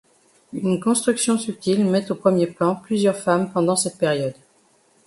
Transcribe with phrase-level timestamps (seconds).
[0.51, 4.33] Une construction subtile met au premier plan plusieurs femmes pendant cette période.